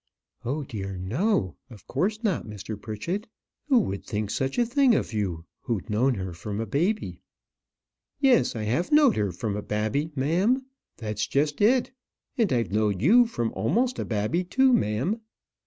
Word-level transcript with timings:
"Oh 0.43 0.63
dear, 0.63 0.97
no, 0.97 1.57
of 1.69 1.85
course 1.85 2.23
not, 2.23 2.47
Mr. 2.47 2.75
Pritchett. 2.75 3.27
Who 3.67 3.77
would 3.81 4.03
think 4.03 4.31
such 4.31 4.57
a 4.57 4.65
thing 4.65 4.95
of 4.95 5.13
you, 5.13 5.45
who's 5.61 5.87
known 5.89 6.15
her 6.15 6.33
from 6.33 6.59
a 6.59 6.65
baby?" 6.65 7.19
"Yes, 8.19 8.55
I 8.55 8.63
have 8.63 8.91
know'd 8.91 9.15
her 9.15 9.31
from 9.31 9.55
a 9.55 9.61
babby, 9.61 10.09
ma'am. 10.15 10.65
That's 10.97 11.27
just 11.27 11.61
it; 11.61 11.91
and 12.35 12.51
I've 12.51 12.71
know'd 12.71 12.99
you 12.99 13.27
from 13.27 13.51
amost 13.55 13.99
a 13.99 14.03
babby 14.05 14.43
too, 14.43 14.73
ma'am." 14.73 15.21